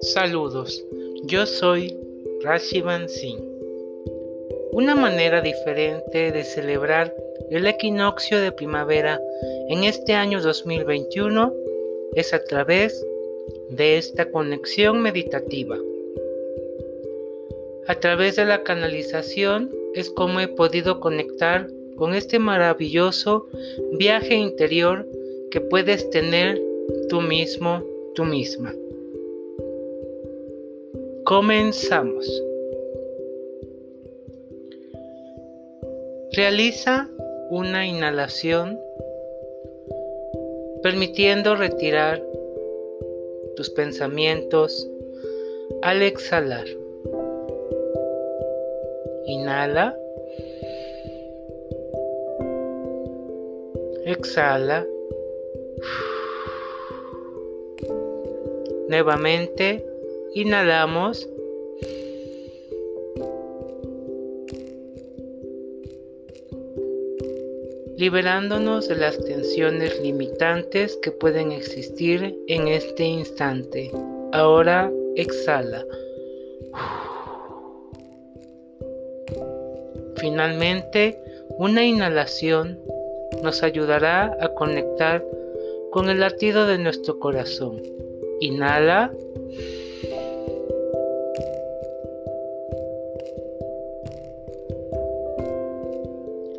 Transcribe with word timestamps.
Saludos, 0.00 0.84
yo 1.24 1.46
soy 1.46 1.96
Rashivan 2.42 3.08
Singh. 3.08 3.44
Una 4.72 4.94
manera 4.94 5.40
diferente 5.40 6.32
de 6.32 6.44
celebrar 6.44 7.14
el 7.50 7.66
equinoccio 7.66 8.40
de 8.40 8.52
primavera 8.52 9.20
en 9.68 9.84
este 9.84 10.14
año 10.14 10.40
2021 10.40 11.52
es 12.14 12.32
a 12.34 12.42
través 12.44 13.06
de 13.70 13.98
esta 13.98 14.30
conexión 14.30 15.02
meditativa. 15.02 15.78
A 17.86 17.94
través 17.96 18.36
de 18.36 18.44
la 18.44 18.62
canalización 18.62 19.70
es 19.94 20.10
como 20.10 20.40
he 20.40 20.48
podido 20.48 21.00
conectar 21.00 21.68
con 21.96 22.14
este 22.14 22.38
maravilloso 22.38 23.46
viaje 23.92 24.34
interior 24.34 25.06
que 25.50 25.60
puedes 25.60 26.08
tener 26.10 26.60
tú 27.08 27.20
mismo, 27.20 27.82
tú 28.14 28.24
misma. 28.24 28.74
Comenzamos. 31.24 32.42
Realiza 36.32 37.08
una 37.50 37.86
inhalación 37.86 38.80
permitiendo 40.82 41.54
retirar 41.54 42.22
tus 43.56 43.70
pensamientos 43.70 44.88
al 45.82 46.02
exhalar. 46.02 46.66
Inhala. 49.26 49.96
Exhala. 54.04 54.86
Nuevamente 58.88 59.84
Inhalamos. 60.34 61.28
liberándonos 67.98 68.88
de 68.88 68.96
las 68.96 69.16
tensiones 69.16 70.00
limitantes 70.00 70.98
que 71.02 71.12
pueden 71.12 71.52
existir 71.52 72.36
en 72.48 72.66
este 72.66 73.04
instante. 73.04 73.92
Ahora 74.32 74.90
exhala. 75.14 75.86
Finalmente, 80.16 81.16
una 81.58 81.84
inhalación 81.84 82.76
nos 83.42 83.62
ayudará 83.62 84.36
a 84.40 84.48
conectar 84.54 85.24
con 85.90 86.08
el 86.08 86.20
latido 86.20 86.66
de 86.66 86.78
nuestro 86.78 87.18
corazón. 87.18 87.82
Inhala. 88.40 89.12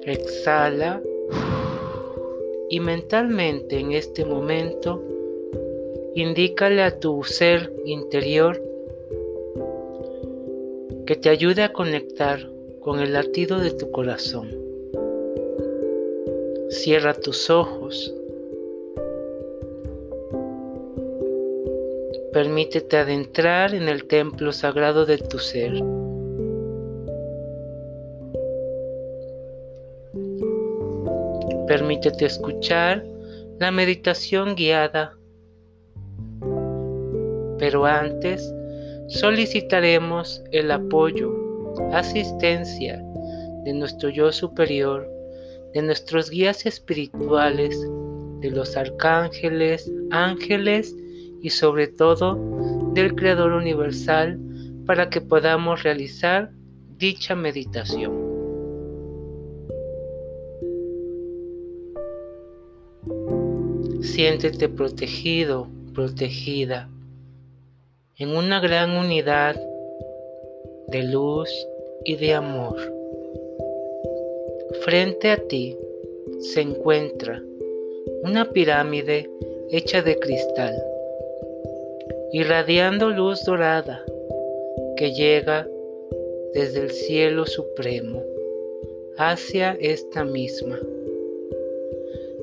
Exhala 0.06 1.02
y 2.70 2.80
mentalmente 2.80 3.80
en 3.80 3.94
este 3.94 4.26
momento 4.26 5.02
indícale 6.14 6.84
a 6.84 7.00
tu 7.00 7.24
ser 7.24 7.72
interior 7.86 8.62
que 11.06 11.16
te 11.16 11.30
ayude 11.30 11.64
a 11.64 11.74
conectar 11.74 12.40
con 12.82 13.00
el 13.00 13.14
latido 13.14 13.60
de 13.60 13.72
tu 13.72 13.92
corazón. 13.92 14.73
Cierra 16.74 17.14
tus 17.14 17.52
ojos. 17.52 18.12
Permítete 22.34 22.98
adentrar 22.98 23.76
en 23.76 23.88
el 23.88 24.06
templo 24.06 24.52
sagrado 24.52 25.06
de 25.06 25.20
tu 25.20 25.38
ser. 25.38 25.72
Permítete 31.68 32.26
escuchar 32.26 33.06
la 33.60 33.70
meditación 33.70 34.56
guiada. 34.56 35.16
Pero 37.60 37.86
antes 37.86 38.52
solicitaremos 39.10 40.44
el 40.52 40.72
apoyo, 40.72 41.32
asistencia 41.92 43.00
de 43.64 43.74
nuestro 43.74 44.10
yo 44.10 44.32
superior, 44.32 45.13
de 45.74 45.82
nuestros 45.82 46.30
guías 46.30 46.66
espirituales, 46.66 47.80
de 48.40 48.52
los 48.52 48.78
arcángeles, 48.78 49.92
ángeles 50.12 50.96
y 51.42 51.50
sobre 51.50 51.88
todo 51.88 52.38
del 52.94 53.16
Creador 53.16 53.54
Universal 53.54 54.40
para 54.86 55.10
que 55.10 55.22
podamos 55.22 55.84
realizar 55.84 56.52
dicha 56.98 57.36
meditación. 57.36 58.22
Siéntete 64.02 64.70
protegido, 64.70 65.68
protegida, 65.94 66.90
en 68.18 68.30
una 68.30 68.60
gran 68.60 68.92
unidad 68.92 69.56
de 70.90 71.04
luz 71.04 71.50
y 72.06 72.16
de 72.18 72.36
amor. 72.36 73.03
Frente 74.84 75.30
a 75.30 75.38
ti 75.38 75.78
se 76.40 76.60
encuentra 76.60 77.42
una 78.22 78.52
pirámide 78.52 79.30
hecha 79.72 80.02
de 80.02 80.20
cristal, 80.20 80.76
irradiando 82.34 83.10
luz 83.10 83.46
dorada 83.46 84.04
que 84.98 85.14
llega 85.14 85.66
desde 86.54 86.82
el 86.82 86.92
cielo 86.92 87.46
supremo 87.46 88.22
hacia 89.16 89.78
esta 89.80 90.26
misma. 90.26 90.78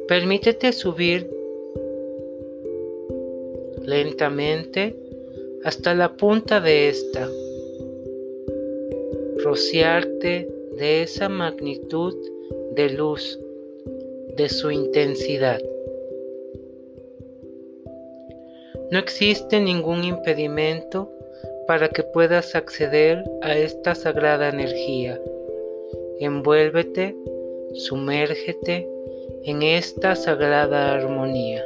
Permítete 0.08 0.72
subir 0.72 1.28
lentamente 3.84 4.96
hasta 5.62 5.94
la 5.94 6.16
punta 6.16 6.58
de 6.58 6.88
esta, 6.88 7.28
rociarte 9.44 10.59
de 10.80 11.02
esa 11.02 11.28
magnitud 11.28 12.14
de 12.74 12.88
luz, 12.88 13.38
de 14.36 14.48
su 14.48 14.70
intensidad. 14.70 15.60
No 18.90 18.98
existe 18.98 19.60
ningún 19.60 20.04
impedimento 20.04 21.10
para 21.66 21.90
que 21.90 22.02
puedas 22.02 22.54
acceder 22.54 23.22
a 23.42 23.54
esta 23.58 23.94
sagrada 23.94 24.48
energía. 24.48 25.20
Envuélvete, 26.18 27.14
sumérgete 27.74 28.88
en 29.44 29.62
esta 29.62 30.16
sagrada 30.16 30.94
armonía. 30.94 31.62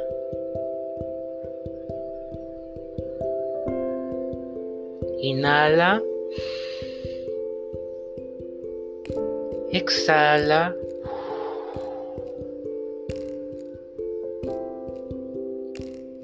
Inhala. 5.19 6.03
Exhala. 9.75 10.73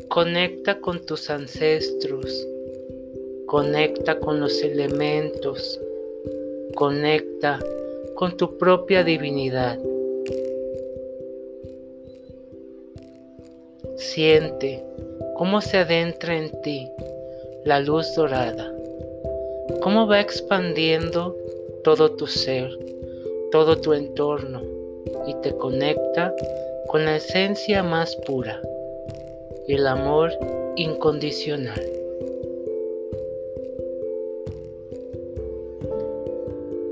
Conecta 0.07 0.79
con 0.79 1.05
tus 1.05 1.29
ancestros. 1.29 2.47
Conecta 3.47 4.17
con 4.21 4.39
los 4.39 4.63
elementos. 4.63 5.81
Conecta 6.75 7.59
con 8.15 8.37
tu 8.37 8.57
propia 8.57 9.03
divinidad. 9.03 9.77
Siente 13.97 14.81
cómo 15.35 15.59
se 15.59 15.79
adentra 15.79 16.37
en 16.37 16.61
ti 16.61 16.87
la 17.65 17.81
luz 17.81 18.15
dorada 18.15 18.71
cómo 19.81 20.07
va 20.07 20.19
expandiendo 20.19 21.35
todo 21.83 22.11
tu 22.11 22.27
ser, 22.27 22.69
todo 23.51 23.77
tu 23.77 23.93
entorno 23.93 24.61
y 25.27 25.33
te 25.41 25.55
conecta 25.57 26.33
con 26.87 27.05
la 27.05 27.17
esencia 27.17 27.83
más 27.83 28.15
pura, 28.15 28.61
el 29.67 29.85
amor 29.87 30.31
incondicional. 30.77 31.81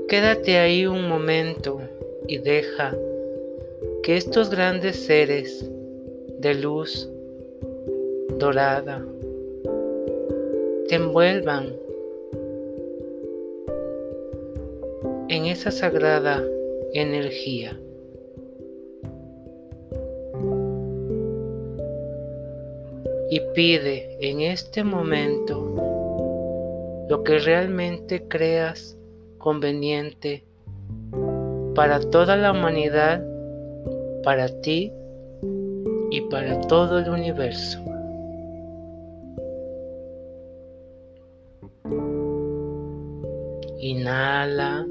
Quédate 0.08 0.58
ahí 0.58 0.86
un 0.86 1.08
momento 1.08 1.80
y 2.26 2.38
deja 2.38 2.96
que 4.02 4.16
estos 4.16 4.50
grandes 4.50 4.96
seres 4.96 5.70
de 6.38 6.54
luz 6.54 7.08
dorada 8.38 9.04
te 10.88 10.96
envuelvan 10.96 11.76
en 15.40 15.46
esa 15.46 15.70
sagrada 15.70 16.44
energía. 16.92 17.78
Y 23.30 23.40
pide 23.54 24.18
en 24.20 24.42
este 24.42 24.84
momento 24.84 27.06
lo 27.08 27.24
que 27.24 27.38
realmente 27.38 28.22
creas 28.28 28.98
conveniente 29.38 30.44
para 31.74 32.00
toda 32.00 32.36
la 32.36 32.52
humanidad, 32.52 33.24
para 34.22 34.48
ti 34.60 34.92
y 36.10 36.20
para 36.22 36.60
todo 36.62 36.98
el 36.98 37.08
universo. 37.08 37.78
Inhala. 43.78 44.86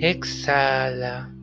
Exhala. 0.00 1.34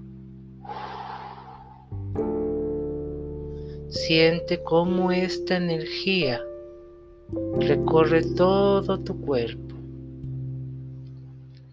Siente 3.90 4.64
cómo 4.64 5.12
esta 5.12 5.58
energía 5.58 6.42
recorre 7.60 8.22
todo 8.38 8.98
tu 9.02 9.20
cuerpo. 9.20 9.76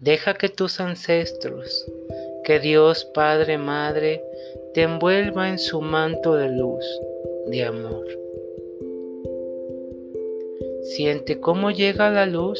Deja 0.01 0.33
que 0.33 0.49
tus 0.49 0.81
ancestros, 0.81 1.89
que 2.43 2.59
Dios 2.59 3.05
Padre 3.05 3.57
Madre, 3.57 4.21
te 4.73 4.81
envuelva 4.81 5.47
en 5.47 5.59
su 5.59 5.79
manto 5.79 6.35
de 6.35 6.49
luz, 6.49 6.85
de 7.47 7.63
amor. 7.63 8.05
Siente 10.81 11.39
cómo 11.39 11.71
llega 11.71 12.09
la 12.09 12.25
luz 12.25 12.59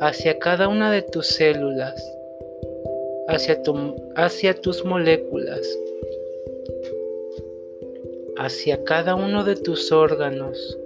hacia 0.00 0.38
cada 0.38 0.68
una 0.68 0.92
de 0.92 1.00
tus 1.00 1.28
células, 1.28 2.13
hacia, 3.28 3.62
hacia 4.16 4.54
tus 4.54 4.84
moléculas, 4.84 5.66
hacia 8.36 8.82
cada 8.84 9.14
uno 9.14 9.44
de 9.44 9.56
tus 9.56 9.90
órganos 9.92 10.78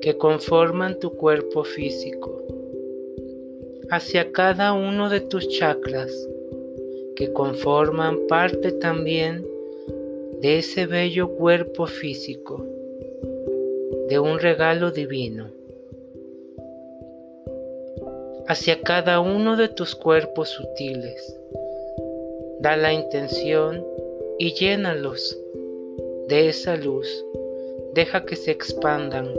que 0.00 0.16
conforman 0.16 0.98
tu 0.98 1.12
cuerpo 1.14 1.64
físico, 1.64 2.42
hacia 3.90 4.32
cada 4.32 4.72
uno 4.72 5.08
de 5.08 5.20
tus 5.20 5.48
chakras 5.48 6.12
que 7.16 7.32
conforman 7.32 8.26
parte 8.28 8.72
también 8.72 9.46
de 10.40 10.58
ese 10.58 10.86
bello 10.86 11.28
cuerpo 11.30 11.86
físico 11.86 12.64
de 14.08 14.18
un 14.18 14.38
regalo 14.38 14.90
divino 14.90 15.57
hacia 18.48 18.80
cada 18.80 19.20
uno 19.20 19.56
de 19.56 19.68
tus 19.68 19.94
cuerpos 19.94 20.48
sutiles. 20.48 21.38
Da 22.60 22.76
la 22.76 22.94
intención 22.94 23.86
y 24.38 24.54
llénalos 24.54 25.38
de 26.28 26.48
esa 26.48 26.76
luz. 26.76 27.06
Deja 27.92 28.24
que 28.24 28.36
se 28.36 28.50
expandan. 28.50 29.34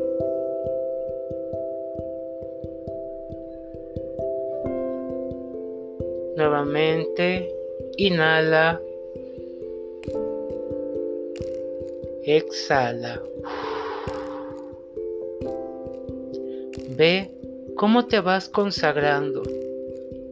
Nuevamente, 6.36 7.52
inhala. 7.98 8.80
Exhala. 12.26 13.22
Ve 16.96 17.39
cómo 17.80 18.08
te 18.08 18.20
vas 18.20 18.50
consagrando, 18.50 19.42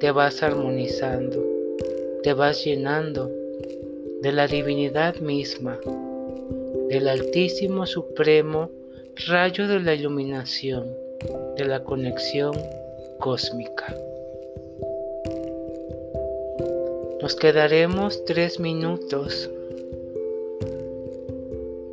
te 0.01 0.11
vas 0.11 0.43
armonizando, 0.43 1.41
te 2.21 2.33
vas 2.33 2.65
llenando 2.65 3.31
de 4.21 4.33
la 4.33 4.47
divinidad 4.47 5.15
misma, 5.21 5.79
del 6.89 7.07
Altísimo 7.07 7.85
Supremo 7.85 8.69
rayo 9.29 9.65
de 9.69 9.79
la 9.79 9.93
iluminación, 9.93 10.93
de 11.55 11.63
la 11.63 11.85
conexión 11.85 12.51
cósmica. 13.19 13.95
Nos 17.21 17.33
quedaremos 17.37 18.25
tres 18.25 18.59
minutos 18.59 19.49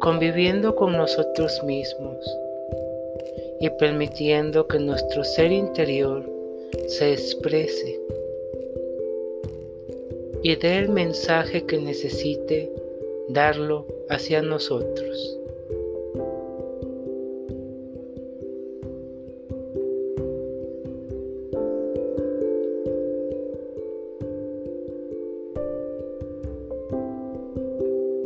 conviviendo 0.01 0.75
con 0.75 0.97
nosotros 0.97 1.62
mismos 1.62 2.44
y 3.64 3.70
permitiendo 3.70 4.66
que 4.66 4.78
nuestro 4.78 5.25
ser 5.25 5.50
interior 5.50 6.22
se 6.87 7.14
exprese 7.14 7.99
y 10.43 10.55
dé 10.56 10.81
el 10.81 10.90
mensaje 10.90 11.64
que 11.64 11.78
necesite 11.78 12.70
darlo 13.31 13.87
hacia 14.11 14.43
nosotros. 14.43 15.38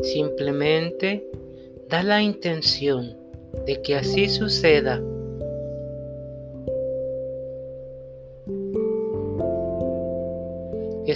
Simplemente 0.03 1.31
da 1.89 2.03
la 2.03 2.23
intención 2.23 3.17
de 3.67 3.81
que 3.83 3.95
así 3.95 4.29
suceda 4.29 5.01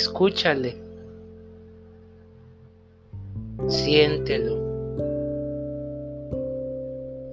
Escúchale. 0.02 0.74
Siéntelo. 3.68 4.56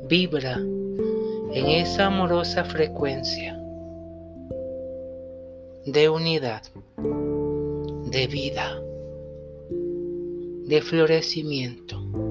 Vibra 0.08 0.58
en 0.58 1.66
esa 1.66 2.06
amorosa 2.06 2.64
frecuencia 2.64 3.60
de 5.88 6.10
unidad, 6.10 6.62
de 8.12 8.28
vida, 8.28 8.80
de 10.68 10.80
florecimiento. 10.84 12.29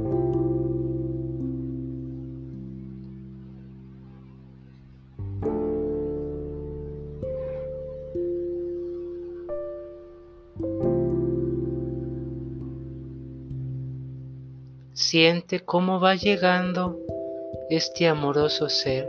Siente 15.00 15.61
cómo 15.61 16.00
va 16.00 16.17
llegando 16.17 16.99
este 17.71 18.09
amoroso 18.09 18.69
ser 18.69 19.09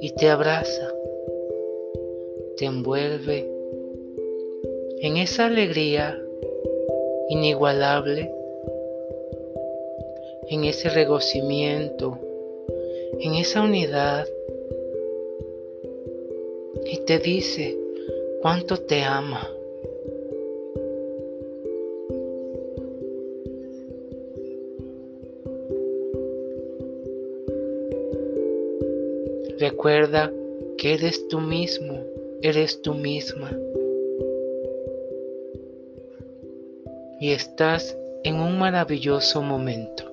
y 0.00 0.10
te 0.10 0.28
abraza, 0.28 0.92
te 2.56 2.64
envuelve 2.64 3.48
en 5.02 5.18
esa 5.18 5.46
alegría 5.46 6.20
inigualable, 7.28 8.34
en 10.48 10.64
ese 10.64 10.88
regocimiento, 10.88 12.18
en 13.20 13.34
esa 13.34 13.62
unidad 13.62 14.26
y 16.86 16.96
te 17.04 17.20
dice 17.20 17.78
cuánto 18.42 18.78
te 18.78 19.04
ama. 19.04 19.48
Recuerda 29.82 30.32
que 30.78 30.94
eres 30.94 31.26
tú 31.26 31.40
mismo, 31.40 32.04
eres 32.40 32.80
tú 32.82 32.94
misma. 32.94 33.50
Y 37.18 37.32
estás 37.32 37.98
en 38.22 38.36
un 38.36 38.60
maravilloso 38.60 39.42
momento. 39.42 40.04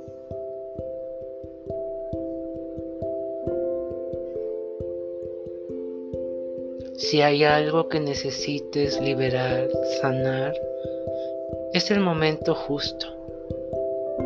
Si 6.98 7.22
hay 7.22 7.44
algo 7.44 7.90
que 7.90 8.00
necesites 8.00 9.00
liberar, 9.00 9.70
sanar, 10.02 10.60
es 11.76 11.92
el 11.92 12.00
momento 12.00 12.56
justo, 12.56 13.06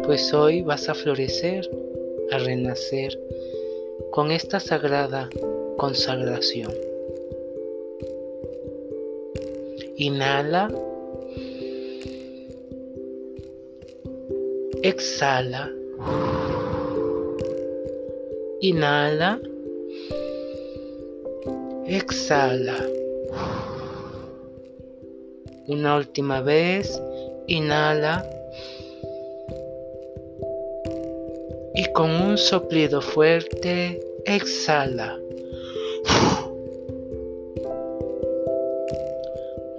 pues 0.05 0.33
hoy 0.33 0.62
vas 0.62 0.88
a 0.88 0.93
florecer, 0.93 1.69
a 2.31 2.38
renacer 2.38 3.19
con 4.12 4.31
esta 4.31 4.59
sagrada 4.59 5.29
consagración. 5.77 6.71
Inhala. 9.97 10.69
Exhala. 14.81 15.71
Inhala. 18.62 19.39
Exhala. 21.85 22.77
Una 25.67 25.97
última 25.97 26.41
vez. 26.41 27.01
Inhala. 27.47 28.25
Con 31.91 32.11
un 32.11 32.37
soplido 32.37 33.01
fuerte 33.01 33.99
exhala. 34.25 35.19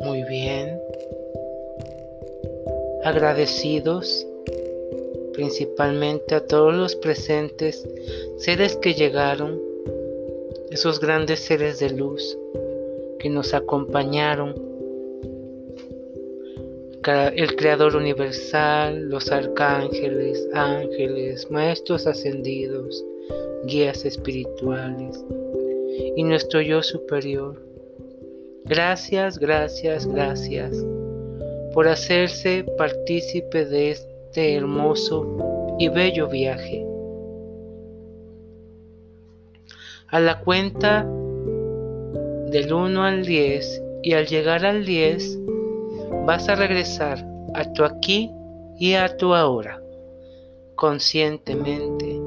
Muy 0.00 0.22
bien. 0.24 0.78
Agradecidos 3.04 4.26
principalmente 5.34 6.34
a 6.34 6.46
todos 6.46 6.72
los 6.72 6.96
presentes, 6.96 7.86
seres 8.38 8.76
que 8.76 8.94
llegaron, 8.94 9.60
esos 10.70 11.00
grandes 11.00 11.40
seres 11.40 11.80
de 11.80 11.90
luz 11.90 12.38
que 13.18 13.28
nos 13.28 13.52
acompañaron, 13.52 14.54
el 17.06 17.54
Creador 17.56 17.96
Universal, 17.96 19.10
los 19.10 19.30
arcángeles, 19.30 20.48
ángeles, 20.54 21.50
maestros 21.50 22.06
ascendidos, 22.06 23.04
guías 23.66 24.06
espirituales 24.06 25.22
y 26.16 26.22
nuestro 26.22 26.62
yo 26.62 26.82
superior. 26.82 27.62
Gracias, 28.64 29.38
gracias, 29.38 30.06
gracias 30.06 30.82
por 31.74 31.88
hacerse 31.88 32.64
partícipe 32.78 33.66
de 33.66 33.90
este 33.90 34.54
hermoso 34.54 35.76
y 35.78 35.88
bello 35.88 36.28
viaje. 36.28 36.86
A 40.08 40.20
la 40.20 40.40
cuenta 40.40 41.02
del 42.46 42.72
1 42.72 43.02
al 43.02 43.26
10 43.26 43.82
y 44.02 44.14
al 44.14 44.26
llegar 44.26 44.64
al 44.64 44.86
10 44.86 45.40
vas 46.26 46.48
a 46.48 46.54
regresar 46.54 47.26
a 47.54 47.72
tu 47.72 47.84
aquí 47.84 48.30
y 48.78 48.94
a 48.94 49.16
tu 49.16 49.34
ahora, 49.34 49.80
conscientemente, 50.74 52.20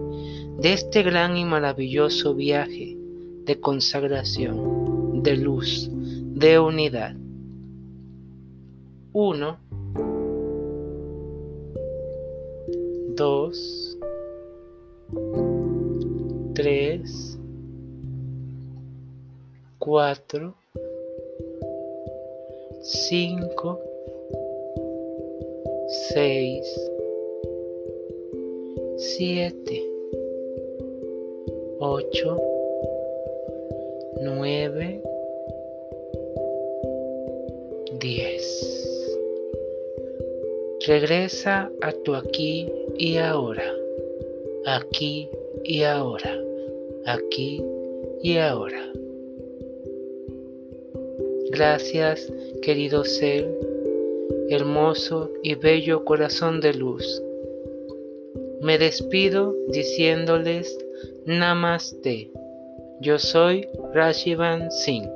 de 0.60 0.74
este 0.74 1.04
gran 1.04 1.38
y 1.38 1.46
maravilloso 1.46 2.34
viaje 2.34 2.98
de 3.46 3.60
consagración, 3.60 5.24
de 5.24 5.38
luz, 5.38 5.90
de 5.92 6.60
unidad. 6.60 7.16
1 9.14 9.68
dos, 13.18 13.98
tres, 16.54 17.40
cuatro, 19.80 20.54
cinco, 22.84 23.82
seis, 25.88 26.66
siete, 28.98 29.84
ocho, 31.80 32.38
nueve, 34.22 35.02
diez. 38.00 38.44
Regresa 40.86 41.72
a 41.82 41.92
tu 42.04 42.16
aquí 42.16 42.70
y 42.98 43.18
ahora, 43.18 43.74
aquí 44.66 45.30
y 45.64 45.84
ahora, 45.84 46.38
aquí 47.06 47.64
y 48.24 48.38
ahora. 48.38 48.92
Gracias, 51.52 52.32
querido 52.62 53.06
ser, 53.06 53.67
hermoso 54.50 55.32
y 55.44 55.56
bello 55.56 56.04
corazón 56.06 56.62
de 56.62 56.74
luz. 56.74 57.22
Me 58.62 58.78
despido 58.78 59.56
diciéndoles 59.70 60.78
Namaste. 61.26 62.32
Yo 63.02 63.20
soy 63.20 63.68
Rashivan 63.94 64.72
Singh. 64.72 65.10